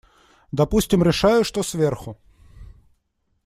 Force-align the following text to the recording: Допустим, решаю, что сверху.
Допустим, 0.51 1.03
решаю, 1.03 1.43
что 1.43 1.61
сверху. 1.61 2.17